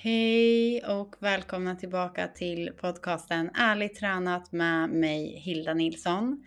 Hej 0.00 0.84
och 0.84 1.16
välkomna 1.18 1.76
tillbaka 1.76 2.28
till 2.28 2.70
podcasten 2.80 3.50
Ärligt 3.54 3.94
tränat 3.94 4.52
med 4.52 4.90
mig 4.90 5.38
Hilda 5.38 5.74
Nilsson. 5.74 6.44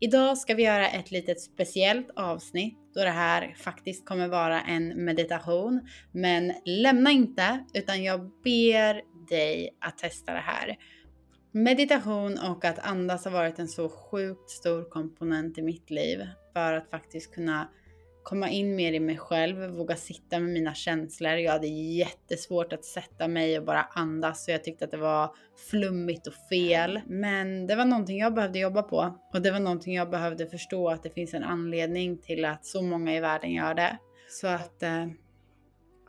Idag 0.00 0.38
ska 0.38 0.54
vi 0.54 0.62
göra 0.62 0.88
ett 0.88 1.10
litet 1.10 1.40
speciellt 1.40 2.10
avsnitt 2.16 2.78
då 2.94 3.04
det 3.04 3.10
här 3.10 3.54
faktiskt 3.58 4.06
kommer 4.06 4.28
vara 4.28 4.60
en 4.60 5.04
meditation. 5.04 5.88
Men 6.12 6.52
lämna 6.64 7.10
inte 7.10 7.64
utan 7.74 8.02
jag 8.02 8.20
ber 8.20 9.02
dig 9.28 9.76
att 9.80 9.98
testa 9.98 10.32
det 10.32 10.44
här. 10.44 10.76
Meditation 11.52 12.38
och 12.38 12.64
att 12.64 12.78
andas 12.78 13.24
har 13.24 13.32
varit 13.32 13.58
en 13.58 13.68
så 13.68 13.88
sjukt 13.88 14.50
stor 14.50 14.90
komponent 14.90 15.58
i 15.58 15.62
mitt 15.62 15.90
liv 15.90 16.26
för 16.52 16.72
att 16.72 16.90
faktiskt 16.90 17.34
kunna 17.34 17.68
komma 18.22 18.50
in 18.50 18.76
mer 18.76 18.92
i 18.92 19.00
mig 19.00 19.18
själv, 19.18 19.70
våga 19.70 19.96
sitta 19.96 20.38
med 20.40 20.52
mina 20.52 20.74
känslor. 20.74 21.32
Jag 21.32 21.52
hade 21.52 21.66
jättesvårt 21.66 22.72
att 22.72 22.84
sätta 22.84 23.28
mig 23.28 23.58
och 23.58 23.64
bara 23.64 23.82
andas 23.82 24.48
och 24.48 24.54
jag 24.54 24.64
tyckte 24.64 24.84
att 24.84 24.90
det 24.90 24.96
var 24.96 25.34
flummigt 25.70 26.26
och 26.26 26.34
fel. 26.48 27.00
Men 27.06 27.66
det 27.66 27.76
var 27.76 27.84
någonting 27.84 28.18
jag 28.18 28.34
behövde 28.34 28.58
jobba 28.58 28.82
på 28.82 29.18
och 29.32 29.42
det 29.42 29.50
var 29.50 29.60
någonting 29.60 29.94
jag 29.94 30.10
behövde 30.10 30.46
förstå 30.46 30.88
att 30.88 31.02
det 31.02 31.10
finns 31.10 31.34
en 31.34 31.44
anledning 31.44 32.18
till 32.18 32.44
att 32.44 32.66
så 32.66 32.82
många 32.82 33.16
i 33.16 33.20
världen 33.20 33.52
gör 33.52 33.74
det. 33.74 33.98
Så 34.28 34.46
att 34.46 34.82
uh, 34.82 35.06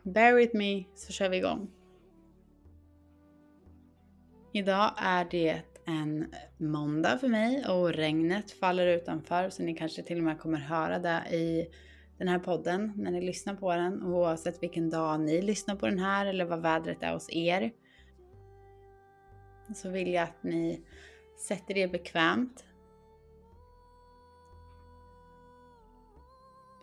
bear 0.02 0.32
with 0.32 0.56
me 0.56 0.84
så 0.94 1.12
kör 1.12 1.28
vi 1.28 1.36
igång. 1.36 1.70
Idag 4.52 4.90
är 4.96 5.26
det 5.30 5.62
en 5.86 6.26
måndag 6.58 7.18
för 7.18 7.28
mig 7.28 7.66
och 7.66 7.92
regnet 7.92 8.50
faller 8.50 8.86
utanför 8.86 9.50
så 9.50 9.62
ni 9.62 9.74
kanske 9.74 10.02
till 10.02 10.18
och 10.18 10.24
med 10.24 10.38
kommer 10.38 10.58
höra 10.58 10.98
det 10.98 11.36
i 11.36 11.66
den 12.18 12.28
här 12.28 12.38
podden 12.38 12.92
när 12.96 13.10
ni 13.10 13.20
lyssnar 13.20 13.54
på 13.54 13.72
den 13.72 14.02
oavsett 14.02 14.62
vilken 14.62 14.90
dag 14.90 15.20
ni 15.20 15.42
lyssnar 15.42 15.76
på 15.76 15.86
den 15.86 15.98
här 15.98 16.26
eller 16.26 16.44
vad 16.44 16.62
vädret 16.62 17.02
är 17.02 17.12
hos 17.12 17.30
er. 17.30 17.72
Så 19.74 19.90
vill 19.90 20.12
jag 20.12 20.22
att 20.22 20.42
ni 20.42 20.80
sätter 21.36 21.76
er 21.76 21.88
bekvämt. 21.88 22.64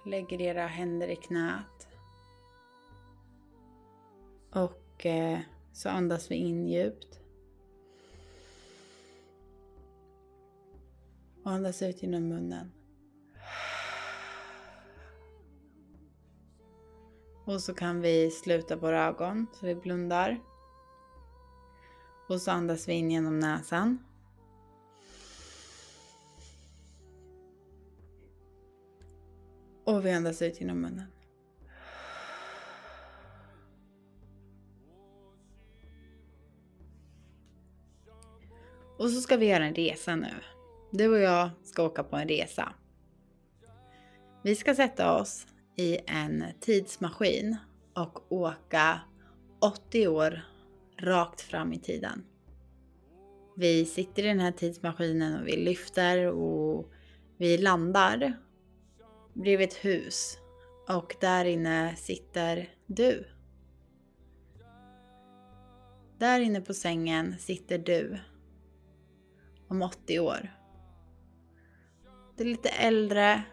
Lägger 0.05 0.41
era 0.41 0.67
händer 0.67 1.07
i 1.07 1.15
knät. 1.15 1.87
Och 4.53 5.05
eh, 5.05 5.39
så 5.73 5.89
andas 5.89 6.31
vi 6.31 6.35
in 6.35 6.67
djupt. 6.67 7.19
Och 11.43 11.51
andas 11.51 11.81
ut 11.81 12.03
genom 12.03 12.27
munnen. 12.27 12.71
Och 17.51 17.61
så 17.61 17.73
kan 17.73 18.01
vi 18.01 18.31
sluta 18.31 18.75
våra 18.75 19.05
ögon 19.05 19.47
så 19.53 19.65
vi 19.65 19.75
blundar. 19.75 20.39
Och 22.27 22.41
så 22.41 22.51
andas 22.51 22.87
vi 22.87 22.93
in 22.93 23.11
genom 23.11 23.39
näsan. 23.39 23.99
Och 29.83 30.05
vi 30.05 30.11
andas 30.11 30.41
ut 30.41 30.61
genom 30.61 30.81
munnen. 30.81 31.07
Och 38.97 39.09
så 39.09 39.21
ska 39.21 39.37
vi 39.37 39.45
göra 39.45 39.65
en 39.65 39.75
resa 39.75 40.15
nu. 40.15 40.33
Du 40.91 41.07
och 41.07 41.19
jag 41.19 41.49
ska 41.63 41.83
åka 41.83 42.03
på 42.03 42.15
en 42.15 42.27
resa. 42.27 42.73
Vi 44.41 44.55
ska 44.55 44.75
sätta 44.75 45.17
oss 45.17 45.47
i 45.81 45.99
en 46.07 46.43
tidsmaskin 46.59 47.57
och 47.95 48.31
åka 48.31 48.99
80 49.59 50.07
år 50.07 50.41
rakt 50.97 51.41
fram 51.41 51.73
i 51.73 51.79
tiden. 51.79 52.23
Vi 53.55 53.85
sitter 53.85 54.23
i 54.23 54.27
den 54.27 54.39
här 54.39 54.51
tidsmaskinen 54.51 55.41
och 55.41 55.47
vi 55.47 55.55
lyfter 55.57 56.27
och 56.27 56.91
vi 57.37 57.57
landar 57.57 58.37
bredvid 59.33 59.67
ett 59.67 59.85
hus 59.85 60.37
och 60.89 61.15
där 61.21 61.45
inne 61.45 61.95
sitter 61.95 62.69
du. 62.85 63.27
Där 66.17 66.39
inne 66.39 66.61
på 66.61 66.73
sängen 66.73 67.35
sitter 67.39 67.77
du 67.77 68.19
om 69.67 69.81
80 69.81 70.19
år. 70.19 70.55
Du 72.37 72.43
är 72.43 72.47
lite 72.47 72.69
äldre, 72.69 73.43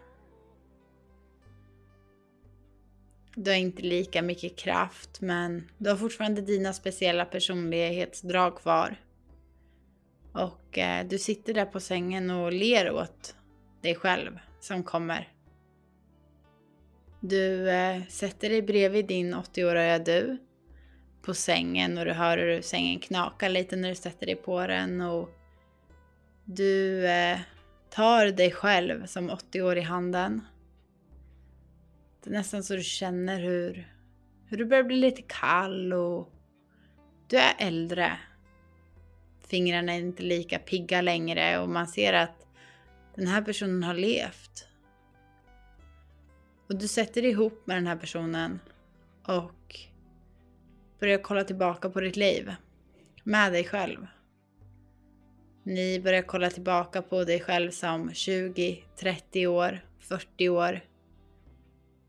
Du 3.41 3.51
har 3.51 3.57
inte 3.57 3.81
lika 3.81 4.21
mycket 4.21 4.55
kraft 4.55 5.21
men 5.21 5.69
du 5.77 5.89
har 5.89 5.97
fortfarande 5.97 6.41
dina 6.41 6.73
speciella 6.73 7.25
personlighetsdrag 7.25 8.57
kvar. 8.57 8.95
Och 10.31 10.77
eh, 10.77 11.07
du 11.07 11.19
sitter 11.19 11.53
där 11.53 11.65
på 11.65 11.79
sängen 11.79 12.29
och 12.29 12.53
ler 12.53 12.91
åt 12.91 13.35
dig 13.81 13.95
själv 13.95 14.39
som 14.59 14.83
kommer. 14.83 15.27
Du 17.19 17.69
eh, 17.69 18.03
sätter 18.09 18.49
dig 18.49 18.61
bredvid 18.61 19.07
din 19.07 19.35
80-åriga 19.35 19.99
du 19.99 20.37
på 21.21 21.33
sängen 21.33 21.97
och 21.97 22.05
du 22.05 22.11
hör 22.11 22.37
hur 22.37 22.61
sängen 22.61 22.99
knakar 22.99 23.49
lite 23.49 23.75
när 23.75 23.89
du 23.89 23.95
sätter 23.95 24.25
dig 24.25 24.35
på 24.35 24.67
den 24.67 25.01
och 25.01 25.29
du 26.45 27.05
eh, 27.07 27.39
tar 27.89 28.25
dig 28.25 28.51
själv 28.51 29.05
som 29.05 29.29
80 29.29 29.61
år 29.61 29.77
i 29.77 29.81
handen 29.81 30.41
det 32.23 32.29
är 32.29 32.33
nästan 32.33 32.63
så 32.63 32.75
du 32.75 32.83
känner 32.83 33.39
hur, 33.39 33.93
hur 34.45 34.57
du 34.57 34.65
börjar 34.65 34.83
bli 34.83 34.95
lite 34.95 35.21
kall 35.21 35.93
och 35.93 36.33
du 37.27 37.37
är 37.37 37.55
äldre. 37.59 38.17
Fingrarna 39.47 39.93
är 39.93 39.99
inte 39.99 40.23
lika 40.23 40.59
pigga 40.59 41.01
längre 41.01 41.59
och 41.59 41.69
man 41.69 41.87
ser 41.87 42.13
att 42.13 42.47
den 43.15 43.27
här 43.27 43.41
personen 43.41 43.83
har 43.83 43.93
levt. 43.93 44.67
Och 46.67 46.75
du 46.75 46.87
sätter 46.87 47.21
dig 47.21 47.31
ihop 47.31 47.67
med 47.67 47.77
den 47.77 47.87
här 47.87 47.95
personen 47.95 48.59
och 49.23 49.75
börjar 50.99 51.17
kolla 51.17 51.43
tillbaka 51.43 51.89
på 51.89 51.99
ditt 51.99 52.15
liv. 52.15 52.55
Med 53.23 53.51
dig 53.51 53.63
själv. 53.63 54.07
Ni 55.63 55.99
börjar 55.99 56.21
kolla 56.21 56.49
tillbaka 56.49 57.01
på 57.01 57.23
dig 57.23 57.39
själv 57.39 57.71
som 57.71 58.13
20, 58.13 58.83
30 58.99 59.47
år, 59.47 59.85
40 59.99 60.49
år, 60.49 60.81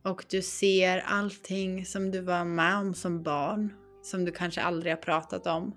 och 0.02 0.24
du 0.30 0.42
ser 0.42 0.98
allting 0.98 1.86
som 1.86 2.10
du 2.10 2.20
var 2.20 2.44
med 2.44 2.76
om 2.76 2.94
som 2.94 3.22
barn, 3.22 3.72
som 4.02 4.24
du 4.24 4.32
kanske 4.32 4.62
aldrig 4.62 4.92
har 4.92 5.02
pratat 5.02 5.46
om. 5.46 5.76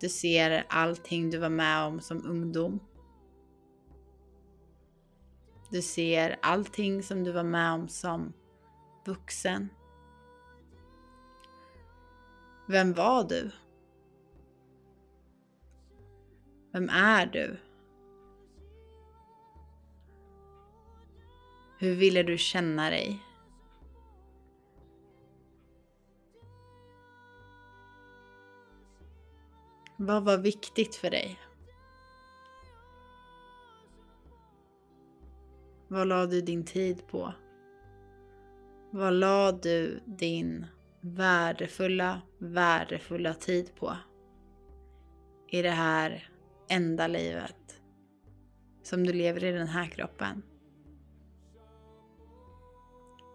Du 0.00 0.08
ser 0.08 0.66
allting 0.68 1.30
du 1.30 1.38
var 1.38 1.48
med 1.48 1.84
om 1.84 2.00
som 2.00 2.26
ungdom. 2.26 2.80
Du 5.70 5.82
ser 5.82 6.36
allting 6.42 7.02
som 7.02 7.24
du 7.24 7.32
var 7.32 7.44
med 7.44 7.72
om 7.72 7.88
som 7.88 8.32
vuxen. 9.06 9.68
Vem 12.68 12.92
var 12.92 13.24
du? 13.24 13.50
Vem 16.72 16.88
är 16.88 17.26
du? 17.26 17.56
Hur 21.84 21.94
ville 21.94 22.22
du 22.22 22.38
känna 22.38 22.90
dig? 22.90 23.20
Vad 29.96 30.24
var 30.24 30.38
viktigt 30.38 30.94
för 30.94 31.10
dig? 31.10 31.40
Vad 35.88 36.08
la 36.08 36.26
du 36.26 36.40
din 36.40 36.64
tid 36.64 37.06
på? 37.06 37.32
Vad 38.90 39.12
la 39.12 39.52
du 39.52 40.00
din 40.04 40.66
värdefulla, 41.00 42.22
värdefulla 42.38 43.34
tid 43.34 43.74
på? 43.74 43.96
I 45.48 45.62
det 45.62 45.70
här 45.70 46.28
enda 46.68 47.06
livet 47.06 47.82
som 48.82 49.06
du 49.06 49.12
lever 49.12 49.44
i 49.44 49.52
den 49.52 49.68
här 49.68 49.86
kroppen 49.86 50.42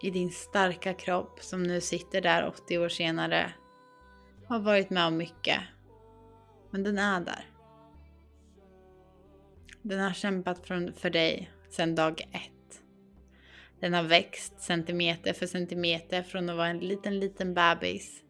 i 0.02 0.12
din 0.12 0.32
starka 0.32 0.94
kropp 0.94 1.44
som 1.44 1.64
nu 1.64 1.82
sitter 1.82 2.22
där 2.22 2.48
80 2.48 2.78
år 2.78 2.90
senare 2.90 3.54
har 4.48 4.60
varit 4.60 4.90
med 4.90 5.08
om 5.08 5.18
mycket. 5.18 5.60
Men 6.72 6.84
den 6.84 6.98
är 6.98 7.20
där. 7.20 7.46
Den 9.82 10.00
har 10.00 10.14
kämpat 10.14 10.68
för 10.96 11.10
dig 11.10 11.52
sedan 11.70 11.96
dag 11.96 12.22
ett. 12.22 12.82
Den 13.80 13.94
har 13.94 14.04
växt 14.04 14.62
centimeter 14.62 15.34
för 15.34 15.48
centimeter 15.48 16.24
från 16.24 16.50
att 16.50 16.58
vara 16.58 16.68
en 16.68 16.80
liten, 16.80 17.20
liten 17.20 17.54
bebis 17.54 18.24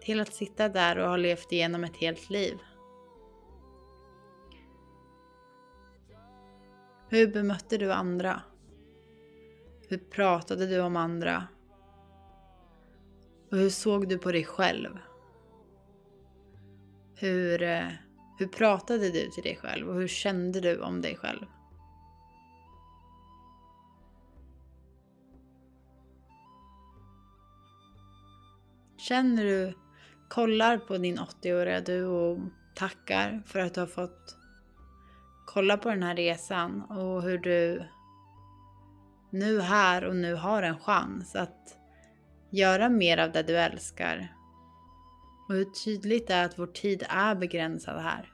till 0.00 0.20
att 0.20 0.34
sitta 0.34 0.68
där 0.68 0.98
och 0.98 1.08
ha 1.08 1.16
levt 1.16 1.52
igenom 1.52 1.84
ett 1.84 1.96
helt 1.96 2.30
liv. 2.30 2.58
Hur 7.08 7.26
bemötte 7.26 7.78
du 7.78 7.92
andra? 7.92 8.42
Hur 9.94 9.98
pratade 9.98 10.66
du 10.66 10.80
om 10.80 10.96
andra? 10.96 11.46
Och 13.50 13.56
hur 13.58 13.70
såg 13.70 14.08
du 14.08 14.18
på 14.18 14.32
dig 14.32 14.44
själv? 14.44 14.98
Hur, 17.14 17.62
eh, 17.62 17.88
hur 18.38 18.46
pratade 18.46 19.10
du 19.10 19.30
till 19.30 19.42
dig 19.42 19.56
själv 19.56 19.88
och 19.88 19.94
hur 19.94 20.08
kände 20.08 20.60
du 20.60 20.80
om 20.80 21.00
dig 21.00 21.16
själv? 21.16 21.46
Känner 28.96 29.44
du, 29.44 29.74
kollar 30.28 30.78
på 30.78 30.98
din 30.98 31.18
80-åriga 31.18 31.80
du 31.80 32.06
och 32.06 32.38
tackar 32.74 33.42
för 33.46 33.58
att 33.58 33.74
du 33.74 33.80
har 33.80 33.86
fått 33.86 34.36
kolla 35.46 35.76
på 35.76 35.88
den 35.88 36.02
här 36.02 36.16
resan 36.16 36.82
och 36.82 37.22
hur 37.22 37.38
du 37.38 37.84
nu 39.34 39.60
här 39.60 40.04
och 40.04 40.16
nu 40.16 40.34
har 40.34 40.62
en 40.62 40.78
chans 40.78 41.36
att 41.36 41.78
göra 42.50 42.88
mer 42.88 43.18
av 43.18 43.32
det 43.32 43.42
du 43.42 43.58
älskar. 43.58 44.34
Och 45.48 45.54
hur 45.54 45.64
tydligt 45.84 46.26
det 46.26 46.34
är 46.34 46.44
att 46.44 46.58
vår 46.58 46.66
tid 46.66 47.02
är 47.08 47.34
begränsad 47.34 48.02
här. 48.02 48.32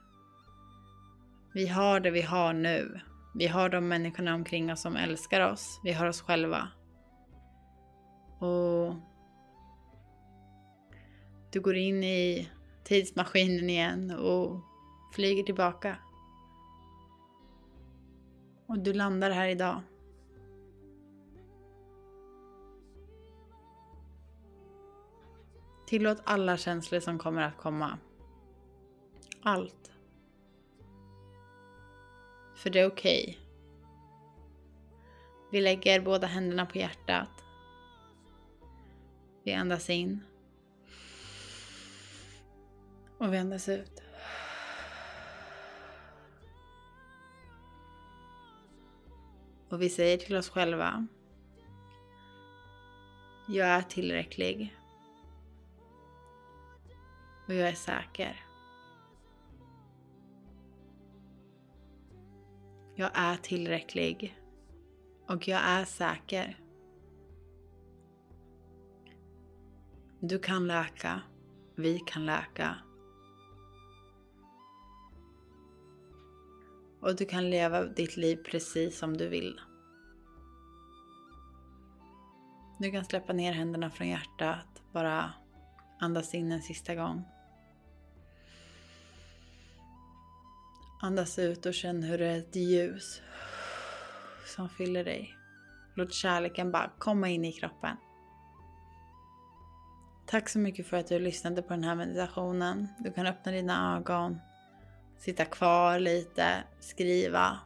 Vi 1.55 1.67
har 1.67 2.01
det 2.01 2.11
vi 2.11 2.23
har 2.23 2.53
nu. 2.53 3.01
Vi 3.35 3.47
har 3.47 3.69
de 3.69 3.89
människorna 3.89 4.35
omkring 4.35 4.73
oss 4.73 4.81
som 4.81 4.97
älskar 4.97 5.53
oss. 5.53 5.81
Vi 5.85 5.93
har 5.93 6.07
oss 6.07 6.23
själva. 6.23 6.69
Och 8.39 8.95
du 11.53 11.61
går 11.61 11.77
in 11.77 12.05
i 12.05 12.49
tidsmaskinen 12.85 13.71
igen 13.71 14.11
och 14.11 14.61
flyger 15.15 15.43
tillbaka. 15.43 15.97
Och 18.67 18.79
du 18.79 18.93
landar 18.93 19.31
här 19.31 19.49
idag. 19.49 19.83
Tillåt 25.91 26.23
alla 26.25 26.57
känslor 26.57 27.01
som 27.01 27.19
kommer 27.19 27.43
att 27.43 27.57
komma. 27.57 27.99
Allt. 29.43 29.93
För 32.57 32.71
det 32.71 32.81
är 32.81 32.87
okej. 32.87 33.23
Okay. 33.23 33.37
Vi 35.53 35.61
lägger 35.61 36.01
båda 36.01 36.27
händerna 36.27 36.67
på 36.67 36.79
hjärtat. 36.79 37.45
Vi 39.45 39.53
andas 39.53 39.91
in. 39.91 40.21
Och 43.19 43.33
vi 43.33 43.39
andas 43.39 43.69
ut. 43.69 44.03
Och 49.69 49.83
vi 49.83 49.89
säger 49.89 50.19
till 50.19 50.37
oss 50.37 50.51
själva. 50.51 51.07
Jag 53.49 53.69
är 53.69 53.83
tillräcklig. 53.83 54.80
Och 57.51 57.57
jag 57.57 57.69
är 57.69 57.75
säker. 57.75 58.45
Jag 62.95 63.11
är 63.15 63.37
tillräcklig. 63.37 64.39
Och 65.29 65.49
jag 65.49 65.61
är 65.61 65.85
säker. 65.85 66.59
Du 70.21 70.39
kan 70.39 70.67
läka. 70.67 71.23
Vi 71.77 71.99
kan 71.99 72.27
läka. 72.27 72.77
Och 77.01 77.17
du 77.17 77.25
kan 77.25 77.51
leva 77.51 77.85
ditt 77.85 78.17
liv 78.17 78.37
precis 78.37 78.99
som 78.99 79.17
du 79.17 79.29
vill. 79.29 79.61
Du 82.79 82.91
kan 82.91 83.05
släppa 83.05 83.33
ner 83.33 83.53
händerna 83.53 83.91
från 83.91 84.09
hjärtat. 84.09 84.83
Bara 84.93 85.33
andas 86.01 86.35
in 86.35 86.53
en 86.53 86.63
sista 86.63 86.95
gång. 86.95 87.25
Andas 91.03 91.39
ut 91.39 91.67
och 91.67 91.75
känn 91.75 92.03
hur 92.03 92.19
det 92.19 92.27
är 92.27 92.39
ett 92.39 92.57
ljus 92.57 93.23
som 94.47 94.69
fyller 94.69 95.05
dig. 95.05 95.37
Låt 95.95 96.13
kärleken 96.13 96.73
bara 96.73 96.91
komma 96.99 97.29
in 97.29 97.45
i 97.45 97.53
kroppen. 97.53 97.97
Tack 100.27 100.49
så 100.49 100.59
mycket 100.59 100.87
för 100.87 100.97
att 100.97 101.09
du 101.09 101.19
lyssnade 101.19 101.63
på 101.63 101.69
den 101.69 101.85
här 101.85 101.95
meditationen. 101.95 102.89
Du 102.99 103.13
kan 103.13 103.27
öppna 103.27 103.53
dina 103.53 103.97
ögon, 103.97 104.39
sitta 105.19 105.45
kvar 105.45 105.99
lite, 105.99 106.65
skriva. 106.81 107.59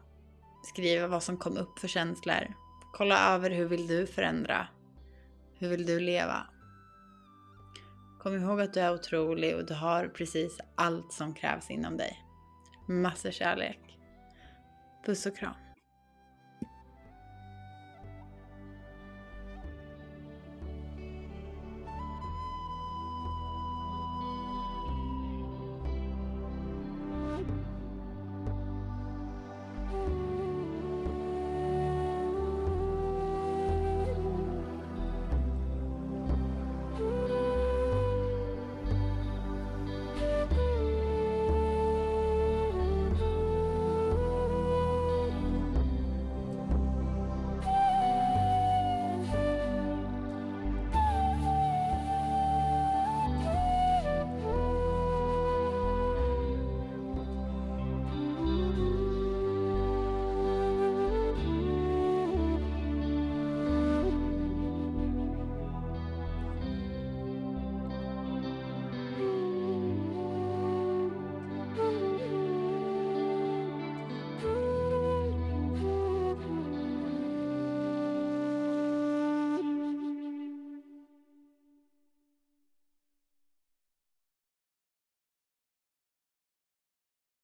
Skriva 0.65 1.07
vad 1.07 1.23
som 1.23 1.37
kom 1.37 1.57
upp 1.57 1.79
för 1.79 1.89
känslor. 1.89 2.55
Kolla 2.93 3.35
över 3.35 3.51
hur 3.51 3.67
vill 3.67 3.87
du 3.87 4.07
förändra? 4.07 4.67
Hur 5.59 5.69
vill 5.69 5.87
du 5.87 6.01
leva? 6.01 6.47
Kom 8.23 8.35
ihåg 8.35 8.61
att 8.61 8.75
du 8.75 8.81
är 8.81 8.95
otrolig 8.95 9.57
och 9.57 9.67
du 9.67 9.75
har 9.75 10.09
precis 10.09 10.59
allt 10.75 11.13
som 11.13 11.35
krävs 11.35 11.71
inom 11.71 11.97
dig. 11.97 12.24
Massor 12.87 13.31
kärlek. 13.31 13.99
Puss 15.07 15.27
och 15.27 15.37
kram. 15.37 15.64